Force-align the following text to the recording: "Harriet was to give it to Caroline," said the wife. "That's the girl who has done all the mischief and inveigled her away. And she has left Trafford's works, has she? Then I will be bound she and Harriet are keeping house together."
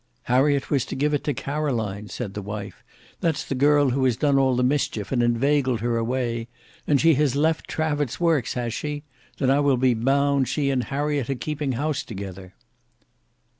"Harriet 0.23 0.71
was 0.71 0.83
to 0.83 0.95
give 0.95 1.13
it 1.13 1.23
to 1.23 1.31
Caroline," 1.31 2.07
said 2.07 2.33
the 2.33 2.41
wife. 2.41 2.83
"That's 3.19 3.45
the 3.45 3.53
girl 3.53 3.91
who 3.91 4.03
has 4.05 4.17
done 4.17 4.39
all 4.39 4.55
the 4.55 4.63
mischief 4.63 5.11
and 5.11 5.21
inveigled 5.21 5.81
her 5.81 5.95
away. 5.95 6.47
And 6.87 6.99
she 6.99 7.13
has 7.13 7.35
left 7.35 7.67
Trafford's 7.67 8.19
works, 8.19 8.55
has 8.55 8.73
she? 8.73 9.03
Then 9.37 9.51
I 9.51 9.59
will 9.59 9.77
be 9.77 9.93
bound 9.93 10.47
she 10.47 10.71
and 10.71 10.85
Harriet 10.85 11.29
are 11.29 11.35
keeping 11.35 11.73
house 11.73 12.01
together." 12.03 12.55